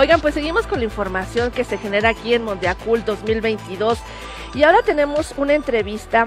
Oigan, 0.00 0.22
pues 0.22 0.32
seguimos 0.32 0.66
con 0.66 0.78
la 0.78 0.86
información 0.86 1.50
que 1.50 1.62
se 1.62 1.76
genera 1.76 2.08
aquí 2.08 2.32
en 2.32 2.42
Mondiacul 2.42 3.04
2022 3.04 3.98
y 4.54 4.62
ahora 4.62 4.80
tenemos 4.80 5.34
una 5.36 5.52
entrevista 5.52 6.26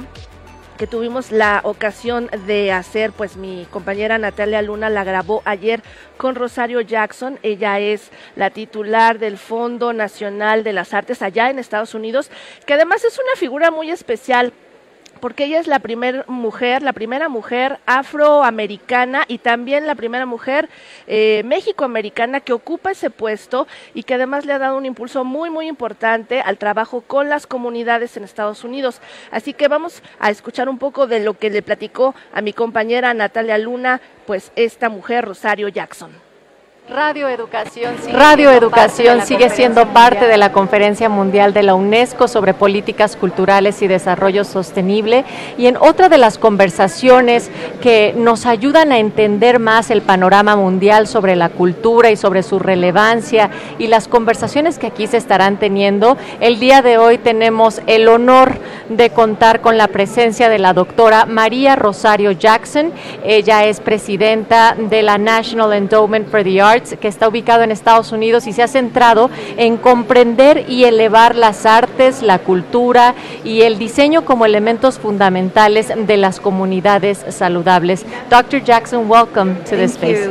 que 0.78 0.86
tuvimos 0.86 1.32
la 1.32 1.60
ocasión 1.64 2.30
de 2.46 2.72
hacer, 2.72 3.14
pues 3.14 3.36
mi 3.36 3.66
compañera 3.72 4.20
Natalia 4.20 4.62
Luna 4.62 4.92
la 4.92 5.04
grabó 5.04 5.42
ayer 5.46 5.82
con 6.18 6.36
Rosario 6.36 6.82
Jackson. 6.82 7.40
Ella 7.42 7.80
es 7.80 8.12
la 8.36 8.52
titular 8.52 9.18
del 9.18 9.40
Fondo 9.40 9.92
Nacional 9.92 10.64
de 10.64 10.74
las 10.74 10.94
Artes 10.94 11.24
allá 11.24 11.50
en 11.50 11.58
Estados 11.58 11.96
Unidos, 11.96 12.30
que 12.68 12.76
además 12.76 13.04
es 13.04 13.18
una 13.18 13.36
figura 13.38 13.72
muy 13.72 13.90
especial 13.90 14.54
porque 15.24 15.46
ella 15.46 15.62
es 15.62 15.68
la 15.68 15.80
primera 15.80 16.26
mujer, 16.28 16.84
la 16.84 16.92
primera 16.92 17.30
mujer 17.30 17.80
afroamericana 17.86 19.24
y 19.30 19.38
también 19.38 19.88
la 19.88 19.96
primera 19.96 20.26
mujer 20.26 20.68
eh, 21.08 21.46
que 22.44 22.52
ocupa 22.52 22.92
ese 22.92 23.10
puesto 23.10 23.66
y 23.94 24.04
que 24.04 24.16
además 24.16 24.46
le 24.46 24.52
ha 24.52 24.60
dado 24.60 24.76
un 24.76 24.86
impulso 24.86 25.24
muy, 25.24 25.50
muy 25.50 25.68
importante 25.68 26.42
al 26.42 26.58
trabajo 26.58 27.00
con 27.00 27.30
las 27.30 27.48
comunidades 27.48 28.18
en 28.18 28.26
Estados 28.26 28.66
Unidos. 28.66 29.00
Así 29.32 29.54
que 29.54 29.70
vamos 29.70 30.04
a 30.20 30.30
escuchar 30.30 30.68
un 30.68 30.78
poco 30.78 31.08
de 31.08 31.22
lo 31.22 31.36
que 31.36 31.50
le 31.50 31.62
platicó 31.62 32.14
a 32.34 32.42
mi 32.42 32.52
compañera 32.52 33.14
Natalia 33.14 33.58
Luna, 33.58 34.02
pues 34.28 34.52
esta 34.58 34.90
mujer, 34.90 35.24
Rosario 35.24 35.70
Jackson. 35.70 36.23
Radio 36.90 37.30
Educación, 37.30 37.96
sigue, 38.02 38.12
Radio 38.12 38.52
Educación 38.52 39.26
sigue 39.26 39.50
siendo 39.50 39.88
parte 39.94 40.26
de 40.26 40.36
la 40.36 40.52
Conferencia 40.52 41.08
Mundial 41.08 41.54
de 41.54 41.64
la 41.64 41.76
UNESCO 41.76 42.28
sobre 42.28 42.54
Políticas 42.54 43.16
Culturales 43.16 43.82
y 43.82 43.88
Desarrollo 43.88 44.44
Sostenible 44.44 45.24
y 45.58 45.68
en 45.68 45.78
otra 45.78 46.10
de 46.10 46.18
las 46.18 46.38
conversaciones 46.38 47.50
que 47.82 48.14
nos 48.18 48.46
ayudan 48.46 48.92
a 48.92 48.98
entender 48.98 49.60
más 49.60 49.92
el 49.92 50.02
panorama 50.02 50.58
mundial 50.58 51.08
sobre 51.08 51.38
la 51.38 51.48
cultura 51.48 52.12
y 52.12 52.18
sobre 52.18 52.44
su 52.44 52.60
relevancia 52.60 53.50
y 53.80 53.88
las 53.88 54.10
conversaciones 54.10 54.78
que 54.78 54.88
aquí 54.88 55.08
se 55.08 55.16
estarán 55.16 55.60
teniendo, 55.60 56.18
el 56.42 56.60
día 56.60 56.82
de 56.82 56.98
hoy 56.98 57.18
tenemos 57.18 57.82
el 57.88 58.10
honor 58.10 58.58
de 58.90 59.10
contar 59.10 59.62
con 59.62 59.78
la 59.78 59.88
presencia 59.88 60.50
de 60.50 60.60
la 60.60 60.74
doctora 60.74 61.26
María 61.28 61.78
Rosario 61.78 62.34
Jackson. 62.34 62.92
Ella 63.24 63.64
es 63.64 63.80
presidenta 63.80 64.76
de 64.78 65.02
la 65.02 65.18
National 65.18 65.72
Endowment 65.72 66.30
for 66.30 66.44
the 66.44 66.60
Arts 66.60 66.73
que 66.82 67.08
está 67.08 67.28
ubicado 67.28 67.64
en 67.64 67.72
Estados 67.72 68.12
Unidos 68.12 68.48
y 68.48 68.54
se 68.54 68.64
ha 68.64 68.68
centrado 68.68 69.30
en 69.58 69.78
comprender 69.78 70.66
y 70.68 70.86
elevar 70.86 71.36
las 71.36 71.66
artes, 71.66 72.22
la 72.22 72.40
cultura 72.40 73.14
y 73.44 73.62
el 73.62 73.78
diseño 73.78 74.26
como 74.26 74.46
elementos 74.46 75.00
fundamentales 75.00 75.92
de 75.96 76.18
las 76.18 76.40
comunidades 76.40 77.26
saludables. 77.30 78.06
Dr. 78.30 78.64
Jackson, 78.64 79.10
welcome 79.10 79.56
to 79.66 79.76
this 79.76 79.94
space. 79.94 80.30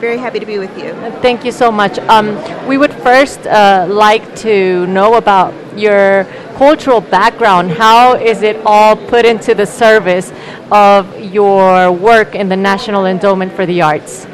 very 0.00 0.16
happy 0.16 0.40
to 0.40 0.46
be 0.46 0.58
with 0.58 0.74
you. 0.78 0.94
Thank 1.20 1.44
you 1.44 1.52
so 1.52 1.70
much. 1.70 1.98
Um, 2.08 2.34
we 2.66 2.78
would 2.78 2.92
first 3.02 3.46
uh, 3.46 3.86
like 3.86 4.34
to 4.36 4.86
know 4.86 5.16
about 5.16 5.52
your 5.76 6.24
cultural 6.56 7.02
background. 7.02 7.70
How 7.70 8.14
is 8.14 8.42
it 8.42 8.56
all 8.64 8.96
put 8.96 9.26
into 9.26 9.54
the 9.54 9.66
service 9.66 10.32
of 10.72 11.20
your 11.20 11.92
work 11.92 12.34
in 12.34 12.48
the 12.48 12.56
National 12.56 13.04
Endowment 13.04 13.52
for 13.52 13.66
the 13.66 13.82
Arts? 13.82 14.26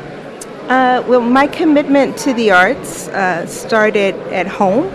Uh, 0.69 1.01
well, 1.07 1.21
my 1.21 1.47
commitment 1.47 2.17
to 2.17 2.35
the 2.35 2.51
arts 2.51 3.07
uh, 3.09 3.47
started 3.47 4.17
at 4.33 4.49
home, 4.49 4.87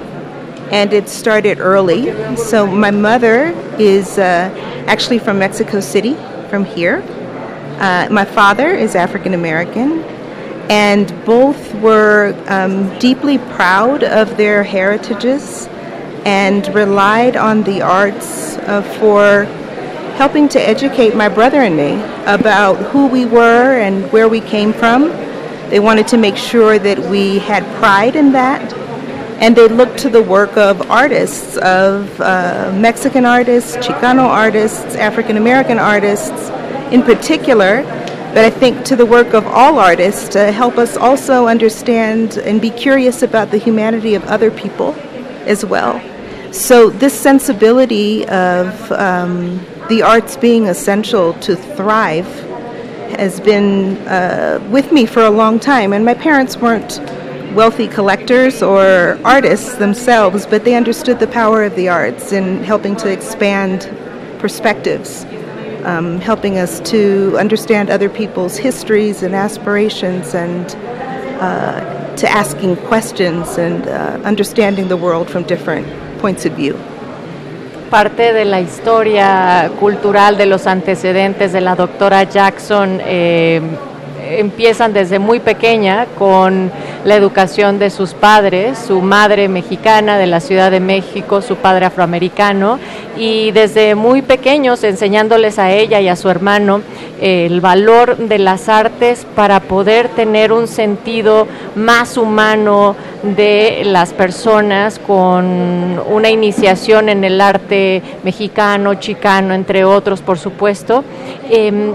and 0.70 0.92
it 0.92 1.08
started 1.08 1.60
early. 1.62 2.36
So 2.36 2.68
my 2.68 2.92
mother 2.92 3.56
is 3.80 4.18
uh, 4.18 4.54
actually 4.88 5.20
from 5.20 5.40
Mexico 5.40 5.80
City, 5.80 6.16
from 6.50 6.66
here. 6.66 7.02
Uh, 7.80 8.10
my 8.12 8.26
father 8.26 8.68
is 8.72 8.96
African 8.96 9.34
American, 9.34 10.04
and 10.70 11.08
both 11.24 11.74
were 11.76 12.36
um, 12.50 13.00
deeply 13.00 13.38
proud 13.38 14.04
of 14.04 14.36
their 14.36 14.64
heritages 14.64 15.68
and 16.26 16.68
relied 16.76 17.38
on 17.38 17.64
the 17.64 17.82
arts 17.82 18.58
uh, 18.58 18.82
for 19.00 19.46
helping 20.18 20.50
to 20.50 20.60
educate 20.60 21.16
my 21.16 21.30
brother 21.30 21.62
and 21.62 21.78
me 21.78 21.94
about 22.26 22.76
who 22.92 23.08
we 23.08 23.24
were 23.24 23.80
and 23.80 24.12
where 24.12 24.28
we 24.28 24.42
came 24.42 24.74
from 24.74 25.31
they 25.72 25.80
wanted 25.80 26.06
to 26.10 26.18
make 26.18 26.36
sure 26.36 26.78
that 26.78 27.00
we 27.00 27.40
had 27.40 27.64
pride 27.78 28.18
in 28.18 28.34
that. 28.34 28.74
And 29.42 29.56
they 29.56 29.70
looked 29.70 29.98
to 30.00 30.10
the 30.10 30.22
work 30.22 30.58
of 30.58 30.92
artists, 30.92 31.56
of 31.58 32.20
uh, 32.20 32.74
Mexican 32.76 33.26
artists, 33.26 33.78
Chicano 33.78 34.26
artists, 34.26 34.96
African 34.96 35.38
American 35.38 35.80
artists 35.80 36.50
in 36.92 37.02
particular, 37.04 37.84
but 38.34 38.40
I 38.40 38.50
think 38.50 38.84
to 38.86 38.98
the 38.98 39.06
work 39.06 39.34
of 39.34 39.48
all 39.48 39.80
artists 39.80 40.28
to 40.30 40.52
help 40.52 40.78
us 40.78 40.98
also 40.98 41.48
understand 41.48 42.38
and 42.38 42.62
be 42.62 42.70
curious 42.70 43.24
about 43.24 43.50
the 43.50 43.58
humanity 43.58 44.14
of 44.14 44.26
other 44.26 44.52
people 44.52 44.94
as 45.48 45.66
well. 45.66 46.02
So, 46.54 46.90
this 46.90 47.18
sensibility 47.18 48.28
of 48.28 48.92
um, 48.92 49.66
the 49.88 50.02
arts 50.04 50.36
being 50.36 50.68
essential 50.68 51.34
to 51.36 51.56
thrive 51.56 52.28
has 53.20 53.40
been 53.40 53.98
uh, 54.08 54.60
with 54.72 54.92
me 54.92 55.06
for 55.06 55.24
a 55.24 55.30
long 55.30 55.60
time. 55.60 55.94
And 55.94 56.04
my 56.06 56.14
parents 56.14 56.58
weren't 56.58 57.00
wealthy 57.54 57.88
collectors 57.88 58.64
or 58.64 59.20
artists 59.24 59.76
themselves, 59.76 60.46
but 60.46 60.64
they 60.64 60.76
understood 60.76 61.20
the 61.20 61.28
power 61.28 61.64
of 61.64 61.76
the 61.76 61.90
arts 61.90 62.32
in 62.32 62.64
helping 62.64 62.96
to 62.98 63.12
expand 63.12 63.90
perspectives, 64.40 65.26
um, 65.84 66.20
helping 66.20 66.58
us 66.58 66.80
to 66.92 67.38
understand 67.38 67.90
other 67.90 68.10
people's 68.10 68.58
histories 68.58 69.24
and 69.24 69.36
aspirations 69.36 70.34
and 70.34 70.76
uh, 71.42 72.16
to 72.16 72.30
asking 72.30 72.76
questions 72.88 73.58
and 73.58 73.88
uh, 73.88 74.20
understanding 74.24 74.88
the 74.88 74.98
world 74.98 75.30
from 75.30 75.44
different 75.44 75.88
points 76.20 76.46
of 76.46 76.54
view. 76.54 76.74
Parte 77.92 78.32
de 78.32 78.46
la 78.46 78.62
historia 78.62 79.70
cultural, 79.78 80.38
de 80.38 80.46
los 80.46 80.66
antecedentes 80.66 81.52
de 81.52 81.60
la 81.60 81.76
doctora 81.76 82.24
Jackson, 82.24 83.02
eh, 83.06 83.62
empiezan 84.30 84.94
desde 84.94 85.20
muy 85.20 85.42
pequeña 85.42 86.06
con 86.18 86.72
la 87.04 87.16
educación 87.16 87.80
de 87.80 87.90
sus 87.90 88.14
padres, 88.14 88.80
su 88.80 89.02
madre 89.02 89.50
mexicana 89.50 90.18
de 90.18 90.26
la 90.26 90.40
Ciudad 90.40 90.72
de 90.72 90.80
México, 90.80 91.42
su 91.42 91.58
padre 91.58 91.86
afroamericano, 91.86 92.80
y 93.18 93.52
desde 93.52 93.96
muy 93.96 94.22
pequeños 94.22 94.84
enseñándoles 94.84 95.60
a 95.60 95.72
ella 95.72 96.00
y 96.00 96.08
a 96.08 96.16
su 96.16 96.30
hermano 96.30 96.82
eh, 97.20 97.46
el 97.46 97.62
valor 97.62 98.18
de 98.18 98.40
las 98.40 98.70
artes 98.70 99.26
para 99.36 99.60
poder 99.60 100.10
tener 100.10 100.52
un 100.52 100.68
sentido 100.68 101.48
más 101.76 102.18
humano 102.18 102.96
de 103.24 103.84
las 103.86 104.14
personas 104.14 105.00
con 105.00 106.02
una 106.10 106.30
iniciación 106.30 107.10
en 107.10 107.24
el 107.24 107.40
arte 107.42 108.02
mexicano, 108.24 108.96
chicano, 108.96 109.54
entre 109.54 109.86
otros, 109.86 110.22
por 110.22 110.40
supuesto. 110.40 111.04
Em, 111.50 111.94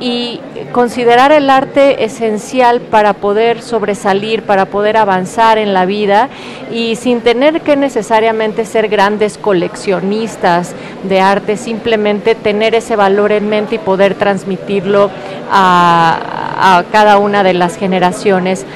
y 0.00 0.40
considerar 0.72 1.32
el 1.32 1.50
arte 1.50 2.04
esencial 2.04 2.80
para 2.80 3.14
poder 3.14 3.62
sobresalir, 3.62 4.42
para 4.42 4.66
poder 4.66 4.96
avanzar 4.96 5.58
en 5.58 5.74
la 5.74 5.86
vida 5.86 6.28
y 6.70 6.96
sin 6.96 7.20
tener 7.20 7.62
que 7.62 7.76
necesariamente 7.76 8.64
ser 8.64 8.88
grandes 8.88 9.38
coleccionistas 9.38 10.74
de 11.02 11.20
arte, 11.20 11.56
simplemente 11.56 12.34
tener 12.34 12.74
ese 12.74 12.96
valor 12.96 13.32
en 13.32 13.48
mente 13.48 13.76
y 13.76 13.78
poder 13.78 14.14
transmitirlo 14.14 15.10
a, 15.50 16.84
cada 16.92 17.18
una 17.18 17.42
de 17.42 17.54
las 17.54 17.76
generaciones. 17.76 18.66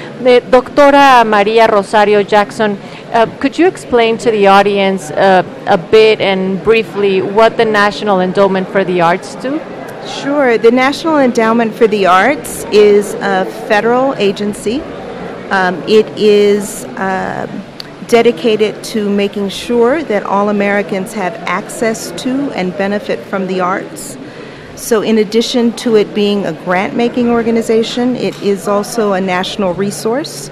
doctora 0.51 1.25
María 1.25 1.67
Rosario 1.67 2.21
Jackson, 2.21 2.77
uh, 3.13 3.27
could 3.41 3.59
you 3.59 3.67
explain 3.67 4.17
to 4.17 4.31
the 4.31 4.47
audience 4.49 5.11
uh, 5.11 5.43
a 5.67 5.77
bit 5.77 6.21
and 6.21 6.63
briefly 6.65 7.21
what 7.21 7.57
the 7.57 7.65
National 7.65 8.21
Endowment 8.21 8.69
for 8.69 8.85
the 8.85 9.01
Arts 9.01 9.37
do? 9.43 9.61
Sure. 10.07 10.59
The 10.59 10.73
National 10.73 11.19
Endowment 11.19 11.73
for 11.73 11.87
the 11.87 12.07
Arts 12.07 12.65
is 12.73 13.15
a 13.15 13.45
federal 13.69 14.15
agency. 14.17 14.81
Um, 15.51 15.81
it 15.89 16.07
is 16.19 16.85
uh, 16.97 17.47
dedicated 18.09 18.83
to 18.83 19.09
making 19.09 19.51
sure 19.51 20.03
that 20.03 20.25
all 20.25 20.49
Americans 20.49 21.13
have 21.13 21.35
access 21.47 22.11
to 22.23 22.51
and 22.51 22.77
benefit 22.77 23.21
from 23.21 23.47
the 23.47 23.61
arts. 23.61 24.19
So, 24.75 25.03
in 25.03 25.19
addition 25.19 25.73
to 25.77 25.95
it 25.95 26.13
being 26.15 26.47
a 26.47 26.53
grant 26.65 26.97
making 26.97 27.29
organization, 27.29 28.17
it 28.17 28.41
is 28.43 28.67
also 28.67 29.13
a 29.13 29.21
national 29.21 29.73
resource 29.75 30.49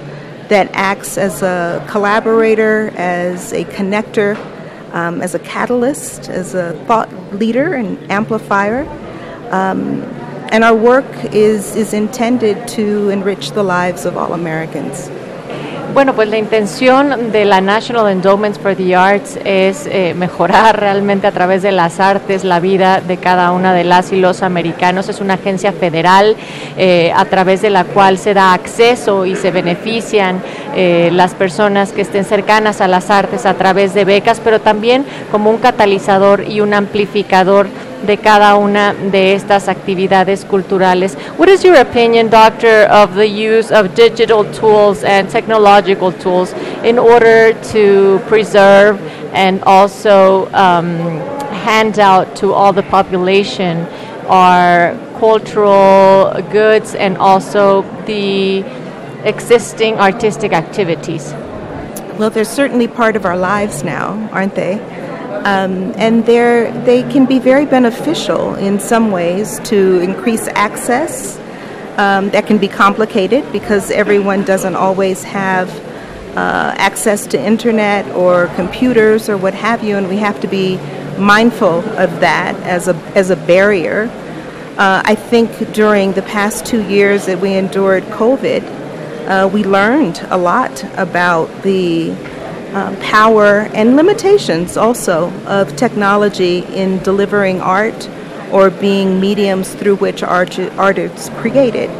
that 0.49 0.71
acts 0.75 1.19
as 1.19 1.43
a 1.43 1.85
collaborator, 1.91 2.93
as 2.95 3.53
a 3.53 3.65
connector, 3.65 4.37
um, 4.95 5.21
as 5.23 5.35
a 5.35 5.41
catalyst, 5.41 6.29
as 6.29 6.55
a 6.55 6.73
thought 6.87 7.13
leader 7.35 7.75
and 7.75 7.99
amplifier 8.13 8.85
um, 9.51 10.03
and 10.51 10.65
our 10.65 10.75
work 10.75 11.07
is, 11.33 11.77
is 11.77 11.93
intended 11.93 12.67
to 12.69 13.11
enrich 13.11 13.53
the 13.53 13.63
lives 13.63 14.05
of 14.05 14.17
all 14.17 14.33
Americans. 14.33 15.11
Bueno, 15.93 16.15
pues 16.15 16.29
la 16.29 16.39
intención 16.39 17.33
de 17.33 17.45
la 17.45 17.61
National 17.61 18.09
Endowments 18.09 18.61
for 18.61 18.77
the 18.77 18.95
Arts 18.95 19.37
es 19.45 19.89
eh, 19.91 20.15
mejorar 20.15 20.79
realmente 20.79 21.27
a 21.27 21.33
través 21.33 21.63
de 21.63 21.73
las 21.73 21.99
artes 21.99 22.45
la 22.45 22.61
vida 22.61 23.01
de 23.01 23.17
cada 23.17 23.51
una 23.51 23.75
de 23.75 23.83
las 23.83 24.13
y 24.13 24.17
los 24.17 24.45
americanos. 24.45 25.09
Es 25.09 25.21
una 25.21 25.35
agencia 25.35 25.73
federal 25.73 26.37
eh, 26.77 27.13
a 27.15 27.25
través 27.25 27.61
de 27.61 27.71
la 27.71 27.83
cual 27.83 28.19
se 28.19 28.35
da 28.35 28.53
acceso 28.53 29.27
y 29.27 29.35
se 29.35 29.51
benefician 29.51 30.41
eh, 30.77 31.11
las 31.13 31.35
personas 31.35 31.91
que 31.93 32.03
estén 32.03 32.25
cercanas 32.25 32.81
a 32.81 32.87
las 32.87 33.11
artes 33.11 33.45
a 33.45 33.55
través 33.55 33.93
de 33.93 34.05
becas, 34.05 34.41
pero 34.43 34.61
también 34.61 35.05
como 35.33 35.51
un 35.51 35.59
catalizador 35.59 36.45
y 36.49 36.61
un 36.61 36.73
amplificador 36.73 37.67
de 38.07 38.17
cada 38.17 38.57
una 38.57 38.95
de 38.95 39.35
estas 39.35 39.69
actividades 39.69 40.45
culturales. 40.45 41.17
What 41.37 41.49
is 41.49 41.65
your 41.65 41.77
opinion, 41.77 42.29
Doctor, 42.29 42.87
of 42.91 43.15
the 43.15 43.27
use 43.27 43.71
of 43.71 43.95
digital 43.95 44.45
tools 44.53 45.05
and 45.05 45.29
technological 45.29 46.13
tools 46.13 46.53
in 46.85 46.99
order 46.99 47.53
to 47.73 48.21
preserve 48.29 49.01
and 49.33 49.63
also 49.65 50.47
um, 50.53 50.99
hand 51.65 51.99
out 51.99 52.37
to 52.37 52.53
all 52.53 52.73
the 52.73 52.83
population 52.85 53.87
our 54.27 54.95
cultural 55.19 56.33
goods 56.51 56.95
and 56.95 57.19
also 57.19 57.83
the 58.07 58.65
existing 59.25 59.99
artistic 59.99 60.53
activities? 60.53 61.33
Well, 62.19 62.31
they're 62.31 62.45
certainly 62.45 62.87
part 62.87 63.17
of 63.17 63.25
our 63.25 63.37
lives 63.37 63.83
now, 63.83 64.29
aren't 64.33 64.55
they? 64.55 64.79
Um, 65.31 65.95
and 65.97 66.27
they 66.27 67.03
can 67.11 67.25
be 67.25 67.39
very 67.39 67.65
beneficial 67.65 68.55
in 68.57 68.79
some 68.81 69.11
ways 69.11 69.59
to 69.65 70.01
increase 70.01 70.49
access. 70.49 71.39
Um, 71.97 72.31
that 72.31 72.47
can 72.47 72.59
be 72.59 72.69
complicated 72.69 73.51
because 73.53 73.91
everyone 73.91 74.45
doesn't 74.45 74.75
always 74.75 75.23
have 75.25 75.69
uh, 76.37 76.75
access 76.77 77.27
to 77.29 77.41
internet 77.41 78.07
or 78.15 78.47
computers 78.55 79.29
or 79.29 79.37
what 79.37 79.55
have 79.55 79.83
you, 79.83 79.97
and 79.97 80.09
we 80.09 80.17
have 80.17 80.41
to 80.41 80.49
be 80.49 80.79
mindful 81.19 81.81
of 81.99 82.21
that 82.21 82.55
as 82.63 82.89
a, 82.89 82.95
as 83.15 83.31
a 83.31 83.37
barrier. 83.37 84.09
Uh, 84.79 85.03
I 85.05 85.15
think 85.15 85.73
during 85.73 86.13
the 86.13 86.23
past 86.23 86.65
two 86.65 86.83
years 86.89 87.27
that 87.27 87.41
we 87.41 87.55
endured 87.55 88.05
COVID, 88.05 88.63
uh, 89.29 89.49
we 89.49 89.65
learned 89.65 90.21
a 90.31 90.39
lot 90.39 90.83
about 90.97 91.47
the 91.63 92.15
uh, 92.75 92.95
power 93.01 93.69
and 93.75 93.97
limitations 93.97 94.77
also 94.77 95.31
of 95.47 95.77
technology 95.77 96.59
in 96.75 96.99
delivering 97.03 97.61
art 97.61 98.09
or 98.53 98.71
being 98.71 99.21
mediums 99.21 99.75
through 99.75 99.97
which 99.97 100.23
art, 100.23 100.59
art 100.79 100.99
is 100.99 101.31
created. 101.37 101.91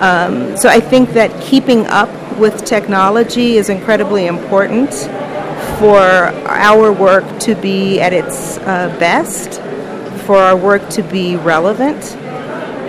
Um, 0.00 0.56
so 0.56 0.68
I 0.68 0.80
think 0.80 1.10
that 1.10 1.30
keeping 1.42 1.86
up 1.86 2.10
with 2.38 2.64
technology 2.64 3.56
is 3.56 3.68
incredibly 3.68 4.26
important 4.26 4.92
for 5.78 6.00
our 6.00 6.92
work 6.92 7.38
to 7.40 7.54
be 7.54 8.00
at 8.00 8.12
its 8.12 8.58
uh, 8.58 8.94
best, 8.98 9.60
for 10.26 10.36
our 10.36 10.56
work 10.56 10.88
to 10.90 11.02
be 11.02 11.36
relevant. 11.36 12.16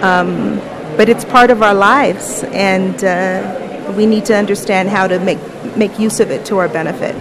Um, 0.03 0.59
but 0.97 1.09
it's 1.09 1.25
part 1.25 1.49
of 1.49 1.63
our 1.63 1.73
lives, 1.73 2.43
and 2.51 3.03
uh, 3.03 3.60
we 3.95 4.05
need 4.05 4.25
to 4.25 4.33
understand 4.33 4.89
how 4.89 5.07
to 5.07 5.19
make 5.19 5.39
make 5.75 5.97
use 5.99 6.19
of 6.19 6.31
it 6.31 6.43
to 6.45 6.59
our 6.59 6.69
benefit. 6.69 7.15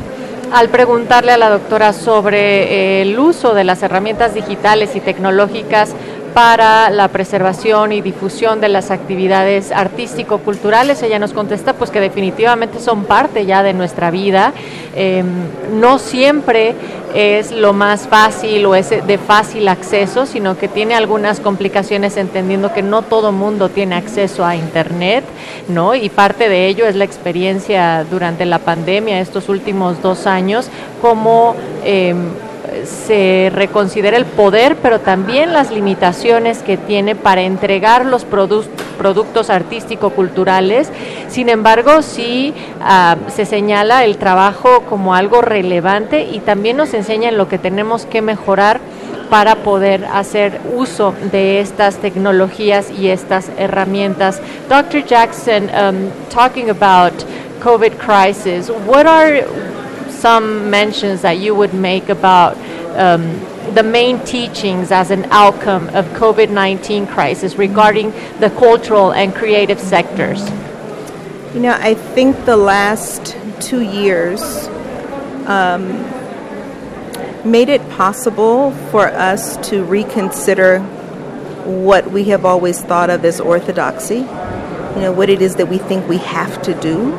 Al 0.53 0.69
preguntarle 0.69 1.33
a 1.33 1.37
la 1.37 1.49
doctora 1.49 1.93
sobre 1.93 2.99
eh, 2.99 3.03
el 3.03 3.19
uso 3.19 3.55
de 3.55 3.63
las 3.63 3.83
herramientas 3.83 4.35
digitales 4.35 4.97
y 4.97 5.01
tecnológicas 5.01 5.95
para 6.35 6.91
la 6.91 7.09
preservación 7.09 7.93
y 7.93 8.01
difusión 8.01 8.61
de 8.61 8.69
las 8.69 8.91
actividades 8.91 9.73
artístico-culturales. 9.73 11.03
Ella 11.03 11.19
nos 11.19 11.33
contesta 11.33 11.73
pues 11.75 11.91
que 11.91 12.01
definitivamente 12.01 12.79
son 12.79 13.05
parte 13.05 13.47
ya 13.47 13.63
de 13.63 13.73
nuestra 13.73 14.11
vida. 14.11 14.53
Em, 14.95 15.27
no 15.81 15.99
siempre 15.99 16.75
es 17.15 17.51
lo 17.51 17.73
más 17.73 18.07
fácil 18.07 18.67
o 18.67 18.75
es 18.75 18.91
de 18.91 19.19
fácil 19.19 19.69
acceso, 19.69 20.27
sino 20.27 20.57
que 20.57 20.69
tiene 20.69 20.95
algunas 20.95 21.41
complicaciones 21.41 22.17
entendiendo 22.17 22.73
que 22.73 22.83
no 22.83 23.03
todo 23.03 23.33
mundo 23.33 23.69
tiene 23.69 23.97
acceso 23.97 24.45
a 24.45 24.55
Internet, 24.57 25.25
¿no? 25.69 25.95
Y 25.95 26.09
parte 26.09 26.49
de 26.49 26.69
ello 26.69 26.87
es 26.87 26.95
la 26.95 27.05
experiencia 27.05 28.05
durante 28.09 28.47
la 28.47 28.59
pandemia, 28.59 29.21
estos 29.21 29.49
últimos 29.49 30.01
dos 30.03 30.27
años, 30.27 30.69
como... 31.01 31.57
Em, 31.85 32.50
se 32.85 33.51
reconsidera 33.55 34.17
el 34.17 34.25
poder, 34.25 34.77
pero 34.77 35.01
también 35.01 35.53
las 35.53 35.71
limitaciones 35.71 36.63
que 36.63 36.77
tiene 36.77 37.15
para 37.15 37.43
entregar 37.43 38.05
los 38.05 38.25
productos 38.25 39.51
artístico-culturales. 39.51 40.91
Sin 41.29 41.49
embargo, 41.49 42.03
sí 42.03 42.55
ah, 42.81 43.17
se 43.35 43.47
señala 43.47 44.05
el 44.05 44.17
trabajo 44.19 44.83
como 44.89 45.15
algo 45.15 45.43
relevante 45.43 46.25
y 46.25 46.41
también 46.41 46.77
nos 46.77 46.95
enseña 46.95 47.29
en 47.29 47.39
lo 47.39 47.49
que 47.49 47.59
tenemos 47.59 48.07
que 48.07 48.23
mejorar 48.23 48.81
para 49.31 49.57
poder 49.57 50.05
hacer 50.07 50.61
uso 50.75 51.15
de 51.31 51.61
estas 51.61 51.97
tecnologías 51.97 52.91
y 52.91 53.09
estas 53.09 53.49
herramientas. 53.57 54.41
Dr. 54.69 55.05
Jackson, 55.05 55.71
um, 55.71 56.11
talking 56.31 56.69
about 56.69 57.13
COVID 57.63 57.93
crisis, 57.95 58.71
what 58.87 59.07
are 59.07 59.45
some 60.21 60.71
mentions 60.71 61.23
that 61.23 61.39
you 61.39 61.55
would 61.55 61.73
make 61.73 62.09
about 62.09 62.57
um, 62.99 63.41
the 63.75 63.83
main 63.83 64.19
teachings 64.25 64.93
as 64.93 65.11
an 65.11 65.25
outcome 65.31 65.89
of 65.89 66.05
COVID-19 66.09 67.09
crisis 67.09 67.57
regarding 67.57 68.11
the 68.39 68.53
cultural 68.59 69.13
and 69.13 69.35
creative 69.35 69.81
sectors? 69.81 70.41
You 71.55 71.61
know, 71.61 71.77
I 71.79 71.95
think 71.95 72.45
the 72.45 72.57
last 72.57 73.37
two 73.61 73.81
years 73.81 74.43
um, 75.47 75.89
made 77.51 77.69
it 77.69 77.89
possible 77.91 78.73
for 78.91 79.07
us 79.07 79.57
to 79.69 79.85
reconsider 79.85 80.81
what 81.65 82.11
we 82.11 82.25
have 82.25 82.45
always 82.45 82.81
thought 82.81 83.11
of 83.11 83.25
as 83.25 83.41
orthodoxy. 83.41 84.17
You 84.17 85.03
know, 85.03 85.13
what 85.13 85.31
it 85.31 85.41
is 85.41 85.57
that 85.57 85.67
we 85.67 85.79
think 85.79 86.09
we 86.09 86.19
have 86.19 86.61
to 86.63 86.75
do 86.75 87.13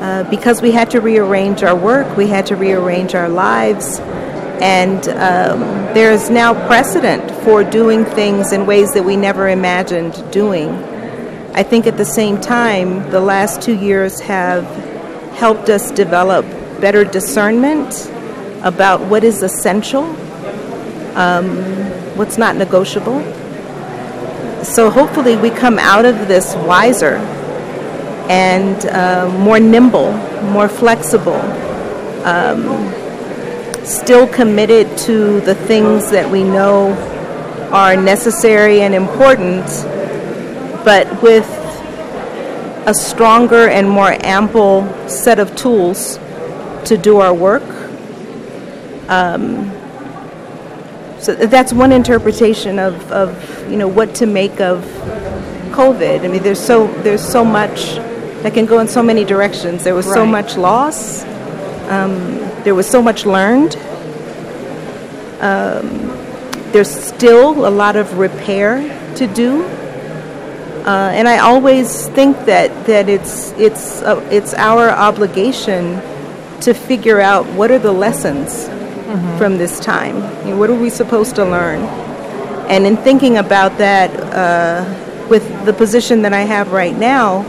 uh, 0.00 0.28
because 0.28 0.60
we 0.60 0.72
had 0.72 0.90
to 0.90 1.00
rearrange 1.00 1.62
our 1.62 1.74
work, 1.74 2.16
we 2.16 2.26
had 2.26 2.46
to 2.46 2.56
rearrange 2.56 3.14
our 3.14 3.28
lives, 3.28 3.98
and 4.60 5.08
um, 5.08 5.60
there 5.94 6.12
is 6.12 6.28
now 6.28 6.52
precedent 6.66 7.30
for 7.44 7.64
doing 7.64 8.04
things 8.04 8.52
in 8.52 8.66
ways 8.66 8.92
that 8.92 9.04
we 9.04 9.16
never 9.16 9.48
imagined 9.48 10.12
doing. 10.30 10.68
I 11.54 11.62
think 11.62 11.86
at 11.86 11.96
the 11.96 12.04
same 12.04 12.40
time, 12.40 13.10
the 13.10 13.20
last 13.20 13.62
two 13.62 13.74
years 13.74 14.20
have 14.20 14.64
helped 15.36 15.70
us 15.70 15.90
develop 15.90 16.44
better 16.80 17.04
discernment 17.04 18.10
about 18.62 19.00
what 19.00 19.24
is 19.24 19.42
essential, 19.42 20.04
um, 21.16 21.56
what's 22.16 22.36
not 22.36 22.56
negotiable. 22.56 23.20
So 24.62 24.90
hopefully, 24.90 25.36
we 25.36 25.48
come 25.48 25.78
out 25.78 26.04
of 26.04 26.28
this 26.28 26.54
wiser 26.54 27.16
and 28.28 28.86
uh, 28.86 29.28
more 29.38 29.60
nimble, 29.60 30.12
more 30.50 30.68
flexible, 30.68 31.40
um, 32.24 32.92
still 33.84 34.26
committed 34.26 34.98
to 34.98 35.40
the 35.40 35.54
things 35.54 36.10
that 36.10 36.30
we 36.30 36.42
know 36.42 36.92
are 37.72 37.96
necessary 37.96 38.80
and 38.80 38.94
important, 38.94 39.64
but 40.84 41.22
with 41.22 41.46
a 42.86 42.94
stronger 42.94 43.68
and 43.68 43.88
more 43.88 44.16
ample 44.24 44.86
set 45.08 45.38
of 45.38 45.54
tools 45.56 46.18
to 46.84 46.96
do 46.96 47.18
our 47.18 47.34
work. 47.34 47.64
Um, 49.08 49.70
so 51.20 51.34
that's 51.34 51.72
one 51.72 51.90
interpretation 51.90 52.78
of, 52.78 53.10
of 53.10 53.70
you 53.70 53.76
know 53.76 53.88
what 53.88 54.14
to 54.16 54.26
make 54.26 54.60
of 54.60 54.84
COVID. 55.72 56.24
I 56.24 56.28
mean, 56.28 56.42
there's 56.42 56.60
so 56.60 56.86
there's 57.02 57.26
so 57.26 57.44
much 57.44 57.98
that 58.42 58.54
can 58.54 58.66
go 58.66 58.78
in 58.78 58.88
so 58.88 59.02
many 59.02 59.24
directions. 59.24 59.84
There 59.84 59.94
was 59.94 60.06
right. 60.06 60.14
so 60.14 60.26
much 60.26 60.56
loss. 60.56 61.24
Um, 61.88 62.38
there 62.64 62.74
was 62.74 62.86
so 62.88 63.00
much 63.00 63.26
learned. 63.26 63.76
Um, 65.40 66.06
there's 66.72 66.90
still 66.90 67.66
a 67.66 67.70
lot 67.70 67.96
of 67.96 68.18
repair 68.18 68.82
to 69.16 69.26
do. 69.26 69.62
Uh, 70.84 71.10
and 71.14 71.26
I 71.26 71.38
always 71.38 72.08
think 72.08 72.36
that, 72.46 72.86
that 72.86 73.08
it's, 73.08 73.52
it's, 73.52 74.02
uh, 74.02 74.26
it's 74.30 74.54
our 74.54 74.90
obligation 74.90 76.00
to 76.60 76.74
figure 76.74 77.20
out 77.20 77.46
what 77.54 77.70
are 77.70 77.78
the 77.78 77.92
lessons 77.92 78.66
mm-hmm. 78.66 79.38
from 79.38 79.58
this 79.58 79.80
time. 79.80 80.16
You 80.46 80.52
know, 80.52 80.58
what 80.58 80.70
are 80.70 80.78
we 80.78 80.90
supposed 80.90 81.34
to 81.36 81.44
learn? 81.44 81.80
And 82.68 82.86
in 82.86 82.96
thinking 82.96 83.36
about 83.36 83.78
that, 83.78 84.10
uh, 84.32 85.28
with 85.28 85.64
the 85.64 85.72
position 85.72 86.22
that 86.22 86.32
I 86.32 86.42
have 86.42 86.72
right 86.72 86.96
now, 86.96 87.42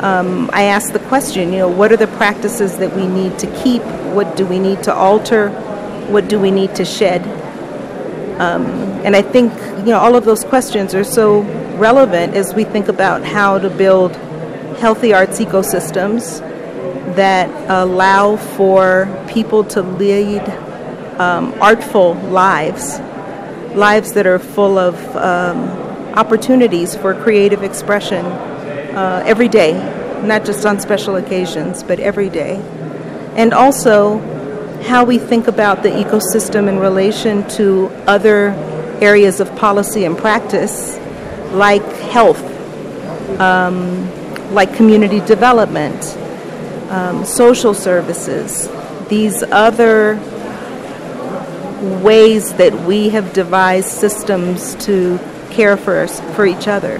um, 0.00 0.50
I 0.52 0.64
ask 0.64 0.92
the 0.92 0.98
question, 0.98 1.52
you 1.52 1.58
know, 1.58 1.68
what 1.68 1.90
are 1.90 1.96
the 1.96 2.06
practices 2.06 2.76
that 2.78 2.94
we 2.94 3.06
need 3.06 3.38
to 3.38 3.46
keep? 3.62 3.82
What 4.12 4.36
do 4.36 4.46
we 4.46 4.58
need 4.58 4.82
to 4.84 4.94
alter? 4.94 5.50
What 6.10 6.28
do 6.28 6.38
we 6.38 6.50
need 6.50 6.74
to 6.76 6.84
shed? 6.84 7.22
Um, 8.38 8.66
and 9.04 9.16
I 9.16 9.22
think, 9.22 9.52
you 9.78 9.92
know, 9.92 9.98
all 9.98 10.14
of 10.14 10.26
those 10.26 10.44
questions 10.44 10.94
are 10.94 11.04
so 11.04 11.40
relevant 11.78 12.34
as 12.34 12.54
we 12.54 12.64
think 12.64 12.88
about 12.88 13.24
how 13.24 13.58
to 13.58 13.70
build 13.70 14.14
healthy 14.76 15.14
arts 15.14 15.38
ecosystems 15.40 16.40
that 17.16 17.48
allow 17.70 18.36
for 18.36 19.08
people 19.28 19.64
to 19.64 19.80
lead 19.80 20.42
um, 21.18 21.54
artful 21.62 22.14
lives, 22.14 22.98
lives 23.74 24.12
that 24.12 24.26
are 24.26 24.38
full 24.38 24.76
of 24.76 24.94
um, 25.16 25.68
opportunities 26.14 26.94
for 26.94 27.14
creative 27.14 27.62
expression 27.62 28.24
uh, 28.96 29.22
every 29.26 29.48
day, 29.48 29.74
not 30.24 30.44
just 30.44 30.64
on 30.64 30.80
special 30.80 31.16
occasions, 31.16 31.82
but 31.82 32.00
every 32.00 32.30
day. 32.30 32.56
And 33.36 33.52
also 33.52 34.18
how 34.82 35.04
we 35.04 35.18
think 35.18 35.48
about 35.48 35.82
the 35.82 35.90
ecosystem 35.90 36.68
in 36.68 36.78
relation 36.78 37.46
to 37.50 37.88
other 38.06 38.50
areas 39.00 39.40
of 39.40 39.54
policy 39.56 40.04
and 40.04 40.16
practice, 40.16 40.96
like 41.52 41.84
health, 42.10 42.42
um, 43.38 44.08
like 44.54 44.74
community 44.74 45.20
development, 45.20 46.16
um, 46.90 47.24
social 47.24 47.74
services, 47.74 48.70
these 49.08 49.42
other 49.42 50.18
ways 52.02 52.54
that 52.54 52.72
we 52.86 53.10
have 53.10 53.32
devised 53.34 53.88
systems 53.88 54.74
to 54.76 55.18
care 55.50 55.76
for, 55.76 55.98
us, 55.98 56.20
for 56.34 56.46
each 56.46 56.66
other. 56.66 56.98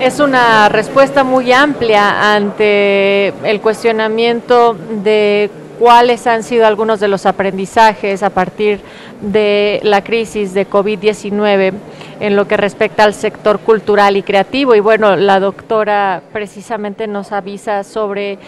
Es 0.00 0.20
una 0.20 0.68
respuesta 0.68 1.24
muy 1.24 1.52
amplia 1.52 2.34
ante 2.34 3.28
el 3.28 3.60
cuestionamiento 3.62 4.76
de 5.02 5.50
cuáles 5.78 6.26
han 6.26 6.42
sido 6.42 6.66
algunos 6.66 7.00
de 7.00 7.08
los 7.08 7.24
aprendizajes 7.24 8.22
a 8.22 8.30
partir 8.30 8.80
de 9.22 9.80
la 9.82 10.04
crisis 10.04 10.52
de 10.52 10.68
COVID-19 10.68 11.72
en 12.20 12.36
lo 12.36 12.46
que 12.46 12.58
respecta 12.58 13.04
al 13.04 13.14
sector 13.14 13.58
cultural 13.60 14.18
y 14.18 14.22
creativo. 14.22 14.74
Y 14.74 14.80
bueno, 14.80 15.16
la 15.16 15.40
doctora 15.40 16.22
precisamente 16.30 17.06
nos 17.06 17.32
avisa 17.32 17.82
sobre 17.82 18.38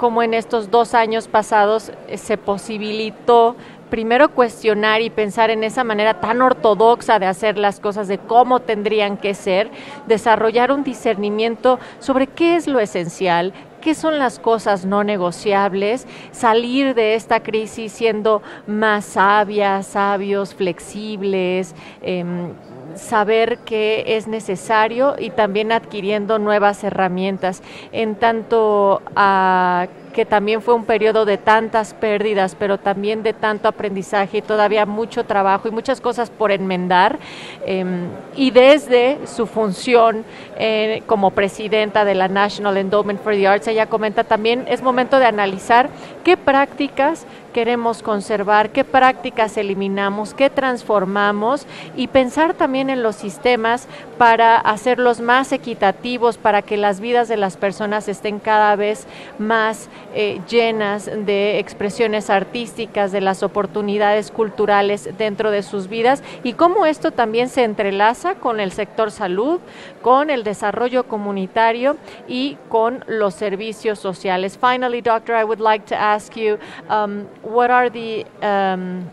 cómo 0.00 0.22
en 0.22 0.32
estos 0.32 0.70
dos 0.70 0.94
años 0.94 1.28
pasados 1.28 1.92
se 2.14 2.38
posibilitó 2.38 3.54
primero 3.90 4.30
cuestionar 4.30 5.02
y 5.02 5.10
pensar 5.10 5.50
en 5.50 5.62
esa 5.62 5.84
manera 5.84 6.22
tan 6.22 6.40
ortodoxa 6.40 7.18
de 7.18 7.26
hacer 7.26 7.58
las 7.58 7.80
cosas, 7.80 8.08
de 8.08 8.16
cómo 8.16 8.60
tendrían 8.60 9.18
que 9.18 9.34
ser, 9.34 9.70
desarrollar 10.06 10.72
un 10.72 10.84
discernimiento 10.84 11.78
sobre 11.98 12.28
qué 12.28 12.56
es 12.56 12.66
lo 12.66 12.80
esencial, 12.80 13.52
qué 13.82 13.94
son 13.94 14.18
las 14.18 14.38
cosas 14.38 14.86
no 14.86 15.04
negociables, 15.04 16.06
salir 16.32 16.94
de 16.94 17.14
esta 17.14 17.42
crisis 17.42 17.92
siendo 17.92 18.40
más 18.66 19.04
sabias, 19.04 19.86
sabios, 19.86 20.54
flexibles, 20.54 21.74
em, 22.00 22.54
saber 22.94 23.58
qué 23.64 24.04
es 24.16 24.26
necesario 24.26 25.14
y 25.18 25.30
también 25.30 25.72
adquiriendo 25.72 26.38
nuevas 26.38 26.82
herramientas. 26.84 27.62
En 27.92 28.14
tanto 28.14 29.02
a 29.16 29.88
que 30.10 30.24
también 30.24 30.60
fue 30.60 30.74
un 30.74 30.84
periodo 30.84 31.24
de 31.24 31.38
tantas 31.38 31.94
pérdidas, 31.94 32.56
pero 32.58 32.78
también 32.78 33.22
de 33.22 33.32
tanto 33.32 33.68
aprendizaje 33.68 34.38
y 34.38 34.42
todavía 34.42 34.86
mucho 34.86 35.24
trabajo 35.24 35.68
y 35.68 35.70
muchas 35.70 36.00
cosas 36.00 36.30
por 36.30 36.50
enmendar. 36.50 37.18
Em, 37.64 38.08
y 38.36 38.50
desde 38.50 39.18
su 39.26 39.46
función 39.46 40.24
eh, 40.58 41.02
como 41.06 41.30
presidenta 41.30 42.04
de 42.04 42.14
la 42.14 42.28
National 42.28 42.76
Endowment 42.76 43.22
for 43.22 43.34
the 43.34 43.46
Arts, 43.46 43.68
ella 43.68 43.86
comenta 43.86 44.24
también 44.24 44.64
es 44.68 44.82
momento 44.82 45.18
de 45.18 45.26
analizar 45.26 45.88
qué 46.24 46.36
prácticas 46.36 47.26
queremos 47.50 48.02
conservar, 48.02 48.70
qué 48.70 48.84
prácticas 48.84 49.56
eliminamos, 49.56 50.34
qué 50.34 50.50
transformamos 50.50 51.66
y 51.96 52.08
pensar 52.08 52.54
también 52.54 52.90
en 52.90 53.02
los 53.02 53.16
sistemas 53.16 53.86
para 54.18 54.56
hacerlos 54.56 55.20
más 55.20 55.52
equitativos, 55.52 56.38
para 56.38 56.62
que 56.62 56.76
las 56.76 57.00
vidas 57.00 57.28
de 57.28 57.36
las 57.36 57.56
personas 57.56 58.08
estén 58.08 58.38
cada 58.38 58.76
vez 58.76 59.06
más 59.38 59.88
eh, 60.14 60.40
llenas 60.48 61.06
de 61.06 61.58
expresiones 61.58 62.30
artísticas, 62.30 63.12
de 63.12 63.20
las 63.20 63.42
oportunidades 63.42 64.30
culturales 64.30 65.10
dentro 65.16 65.50
de 65.50 65.62
sus 65.62 65.88
vidas 65.88 66.22
y 66.42 66.52
cómo 66.54 66.86
esto 66.86 67.10
también 67.10 67.48
se 67.48 67.64
entrelaza 67.64 68.34
con 68.34 68.60
el 68.60 68.72
sector 68.72 69.10
salud, 69.10 69.60
con 70.02 70.30
el 70.30 70.44
desarrollo 70.44 71.04
comunitario 71.04 71.96
y 72.28 72.56
con 72.68 73.04
los 73.06 73.34
servicios 73.34 73.98
sociales. 73.98 74.58
Finally, 74.58 75.00
doctor, 75.00 75.36
I 75.36 75.44
would 75.44 75.60
like 75.60 75.86
to 75.86 75.94
ask 75.94 76.34
you, 76.36 76.58
um, 76.88 77.24
what 77.42 77.70
are 77.70 77.88
the 77.90 78.24
um, 78.42 79.10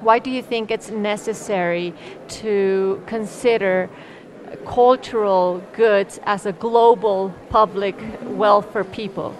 why 0.00 0.18
do 0.18 0.30
you 0.30 0.42
think 0.42 0.70
it's 0.70 0.90
necessary 0.90 1.94
to 2.28 3.02
consider 3.06 3.88
cultural 4.66 5.62
goods 5.72 6.18
as 6.24 6.44
a 6.44 6.52
global 6.52 7.32
public 7.48 7.96
wealth 8.22 8.70
for 8.72 8.84
people? 8.84 9.36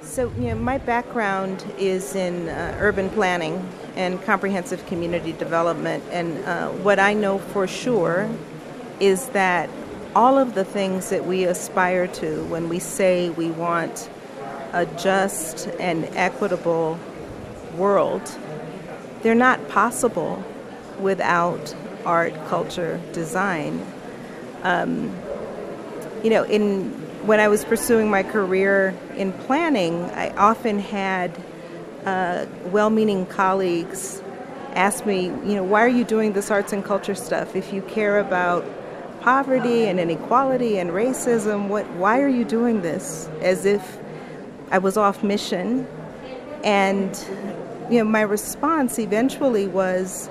So, 0.00 0.32
you 0.38 0.48
know, 0.48 0.54
my 0.54 0.78
background 0.78 1.64
is 1.76 2.14
in 2.14 2.48
uh, 2.48 2.76
urban 2.78 3.10
planning 3.10 3.68
and 3.96 4.22
comprehensive 4.22 4.86
community 4.86 5.32
development, 5.32 6.04
and 6.10 6.38
uh, 6.44 6.68
what 6.68 6.98
I 6.98 7.14
know 7.14 7.38
for 7.38 7.66
sure 7.66 8.30
is 9.00 9.28
that 9.30 9.68
all 10.14 10.38
of 10.38 10.54
the 10.54 10.64
things 10.64 11.10
that 11.10 11.26
we 11.26 11.44
aspire 11.44 12.06
to 12.06 12.44
when 12.44 12.68
we 12.68 12.78
say 12.78 13.30
we 13.30 13.50
want 13.50 14.08
a 14.72 14.86
just 14.96 15.68
and 15.78 16.04
equitable 16.16 16.98
world, 17.74 18.36
they're 19.22 19.34
not 19.34 19.68
possible 19.68 20.42
without 21.00 21.74
art, 22.04 22.34
culture, 22.48 23.00
design. 23.12 23.84
Um, 24.62 25.14
you 26.22 26.30
know, 26.30 26.44
in 26.44 26.90
when 27.26 27.40
I 27.40 27.48
was 27.48 27.64
pursuing 27.64 28.10
my 28.10 28.22
career 28.22 28.94
in 29.16 29.32
planning, 29.32 30.04
I 30.12 30.30
often 30.36 30.78
had 30.78 31.36
uh, 32.06 32.46
well-meaning 32.66 33.26
colleagues 33.26 34.22
ask 34.74 35.04
me, 35.04 35.26
you 35.26 35.54
know, 35.54 35.62
why 35.62 35.82
are 35.82 35.88
you 35.88 36.04
doing 36.04 36.32
this 36.32 36.50
arts 36.50 36.72
and 36.72 36.84
culture 36.84 37.14
stuff? 37.14 37.56
If 37.56 37.72
you 37.72 37.82
care 37.82 38.18
about 38.20 38.64
poverty 39.20 39.86
and 39.86 39.98
inequality 39.98 40.78
and 40.78 40.90
racism, 40.90 41.68
what? 41.68 41.84
Why 41.90 42.20
are 42.20 42.28
you 42.28 42.44
doing 42.44 42.82
this? 42.82 43.28
As 43.40 43.64
if 43.64 43.98
I 44.70 44.78
was 44.78 44.96
off 44.96 45.22
mission, 45.22 45.86
and 46.62 47.12
you 47.90 47.98
know, 47.98 48.04
my 48.04 48.20
response 48.20 48.98
eventually 48.98 49.66
was 49.66 50.28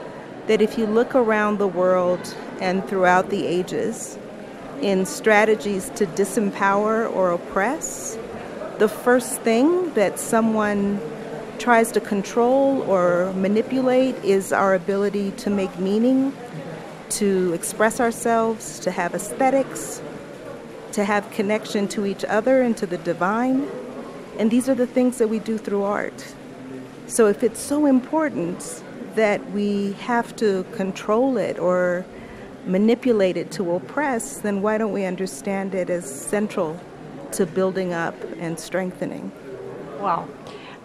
that 0.47 0.61
if 0.61 0.77
you 0.77 0.85
look 0.85 1.15
around 1.15 1.57
the 1.57 1.67
world 1.67 2.35
and 2.61 2.87
throughout 2.87 3.29
the 3.29 3.45
ages 3.45 4.17
in 4.81 5.05
strategies 5.05 5.89
to 5.95 6.05
disempower 6.05 7.11
or 7.13 7.31
oppress, 7.31 8.17
the 8.77 8.87
first 8.87 9.41
thing 9.41 9.91
that 9.95 10.19
someone 10.19 11.01
tries 11.57 11.91
to 11.91 11.99
control 11.99 12.83
or 12.83 13.33
manipulate 13.33 14.15
is 14.23 14.53
our 14.53 14.75
ability 14.75 15.31
to 15.31 15.49
make 15.49 15.79
meaning, 15.79 16.31
to 17.09 17.51
express 17.53 17.99
ourselves, 17.99 18.79
to 18.79 18.91
have 18.91 19.15
aesthetics, 19.15 19.99
to 20.91 21.03
have 21.03 21.29
connection 21.31 21.87
to 21.87 22.05
each 22.05 22.23
other 22.25 22.61
and 22.61 22.77
to 22.77 22.85
the 22.85 22.99
divine. 22.99 23.67
And 24.37 24.51
these 24.51 24.69
are 24.69 24.75
the 24.75 24.85
things 24.85 25.17
that 25.17 25.27
we 25.27 25.39
do 25.39 25.57
through 25.57 25.83
art. 25.83 26.35
So 27.07 27.27
if 27.27 27.41
it's 27.41 27.61
so 27.61 27.85
important 27.85 28.83
that 29.15 29.39
we 29.51 29.93
have 29.93 30.35
to 30.35 30.65
control 30.75 31.37
it 31.37 31.57
or 31.57 32.05
manipulate 32.65 33.37
it 33.37 33.49
to 33.51 33.75
oppress, 33.75 34.39
then 34.39 34.61
why 34.61 34.77
don't 34.77 34.91
we 34.91 35.05
understand 35.05 35.73
it 35.73 35.89
as 35.89 36.05
central 36.05 36.77
to 37.31 37.45
building 37.45 37.93
up 37.93 38.13
and 38.41 38.59
strengthening? 38.59 39.31
Wow. 40.01 40.27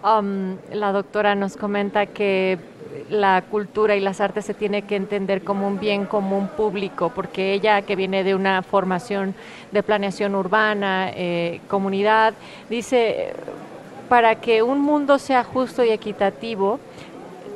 Um, 0.03 0.59
la 0.71 0.93
doctora 0.93 1.35
nos 1.35 1.57
comenta 1.57 2.05
que 2.05 2.57
la 3.09 3.41
cultura 3.41 3.95
y 3.97 3.99
las 3.99 4.21
artes 4.21 4.45
se 4.45 4.53
tiene 4.53 4.83
que 4.83 4.95
entender 4.95 5.43
como 5.43 5.67
un 5.67 5.77
bien 5.77 6.05
común 6.05 6.47
público, 6.47 7.11
porque 7.13 7.53
ella 7.53 7.81
que 7.81 7.97
viene 7.97 8.23
de 8.23 8.33
una 8.33 8.63
formación 8.63 9.35
de 9.73 9.83
planeación 9.83 10.35
urbana, 10.35 11.11
eh, 11.13 11.59
comunidad, 11.67 12.33
dice, 12.69 13.33
para 14.09 14.35
que 14.35 14.63
un 14.63 14.81
mundo 14.81 15.19
sea 15.19 15.43
justo 15.43 15.83
y 15.83 15.89
equitativo, 15.89 16.79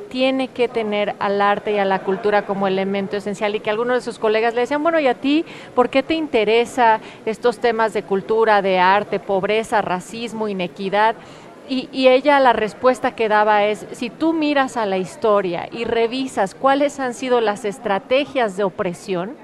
tiene 0.08 0.48
que 0.48 0.68
tener 0.68 1.14
al 1.18 1.40
arte 1.40 1.72
y 1.72 1.78
a 1.78 1.84
la 1.84 2.00
cultura 2.00 2.46
como 2.46 2.66
elemento 2.66 3.16
esencial 3.16 3.54
y 3.54 3.60
que 3.60 3.70
algunos 3.70 3.96
de 3.96 4.00
sus 4.00 4.18
colegas 4.18 4.54
le 4.54 4.62
decían, 4.62 4.82
bueno, 4.82 4.98
¿y 4.98 5.06
a 5.06 5.14
ti 5.14 5.44
por 5.74 5.90
qué 5.90 6.02
te 6.02 6.14
interesa 6.14 7.00
estos 7.26 7.58
temas 7.58 7.92
de 7.92 8.02
cultura, 8.02 8.62
de 8.62 8.78
arte, 8.78 9.20
pobreza, 9.20 9.82
racismo, 9.82 10.48
inequidad? 10.48 11.14
Y, 11.68 11.88
y, 11.92 12.08
ella 12.08 12.40
la 12.40 12.52
respuesta 12.54 13.14
que 13.14 13.28
daba 13.28 13.64
es, 13.64 13.86
si 13.92 14.08
tú 14.08 14.32
miras 14.32 14.76
a 14.76 14.86
la 14.86 14.96
historia 14.96 15.68
y 15.70 15.84
revisas 15.84 16.54
cuáles 16.54 16.98
han 16.98 17.12
sido 17.12 17.40
las 17.40 17.64
estrategias 17.64 18.56
de 18.56 18.64
opresión, 18.64 19.36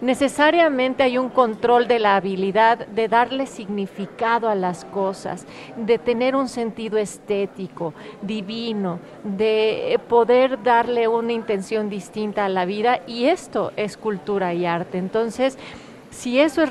necesariamente 0.00 1.02
hay 1.02 1.18
un 1.18 1.28
control 1.28 1.88
de 1.88 1.98
la 1.98 2.16
habilidad 2.16 2.86
de 2.86 3.08
darle 3.08 3.46
significado 3.46 4.48
a 4.48 4.54
las 4.54 4.84
cosas, 4.84 5.46
de 5.76 5.98
tener 5.98 6.36
un 6.36 6.48
sentido 6.48 6.98
estético, 6.98 7.94
divino, 8.22 8.98
de 9.24 9.98
poder 10.08 10.62
darle 10.62 11.08
una 11.08 11.32
intención 11.32 11.88
distinta 11.88 12.44
a 12.44 12.48
la 12.48 12.64
vida 12.64 13.00
y 13.06 13.26
esto 13.26 13.72
es 13.76 13.96
cultura 13.96 14.54
y 14.54 14.66
arte. 14.66 14.98
Entonces, 14.98 15.58
si 16.16 16.40
eso 16.40 16.62
es 16.62 16.70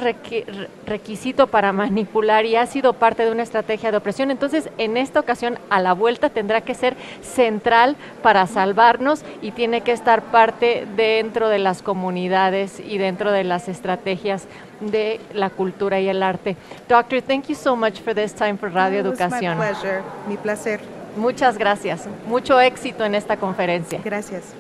requisito 0.85 1.47
para 1.47 1.71
manipular 1.71 2.45
y 2.45 2.55
ha 2.55 2.65
sido 2.65 2.93
parte 2.93 3.23
de 3.23 3.31
una 3.31 3.43
estrategia 3.43 3.91
de 3.91 3.97
opresión, 3.97 4.31
entonces 4.31 4.69
en 4.77 4.97
esta 4.97 5.19
ocasión 5.19 5.59
a 5.69 5.79
la 5.79 5.93
vuelta 5.93 6.29
tendrá 6.29 6.61
que 6.61 6.73
ser 6.73 6.95
central 7.21 7.95
para 8.23 8.47
salvarnos 8.47 9.23
y 9.41 9.51
tiene 9.51 9.81
que 9.81 9.91
estar 9.91 10.23
parte 10.23 10.87
dentro 10.95 11.47
de 11.49 11.59
las 11.59 11.83
comunidades 11.83 12.79
y 12.79 12.97
dentro 12.97 13.31
de 13.31 13.43
las 13.43 13.67
estrategias 13.67 14.47
de 14.79 15.19
la 15.33 15.51
cultura 15.51 15.99
y 15.99 16.09
el 16.09 16.23
arte. 16.23 16.57
Doctor, 16.89 17.21
thank 17.21 17.45
you 17.47 17.55
so 17.55 17.75
much 17.75 18.01
for 18.01 18.15
this 18.15 18.33
time 18.33 18.57
for 18.57 18.71
Radio 18.71 18.99
Educación. 18.99 19.57
My 19.57 19.65
pleasure. 19.67 20.01
Mi 20.27 20.37
placer. 20.37 20.79
Muchas 21.15 21.57
gracias. 21.57 22.07
Mucho 22.27 22.59
éxito 22.59 23.05
en 23.05 23.15
esta 23.15 23.37
conferencia. 23.37 24.01
Gracias. 24.03 24.53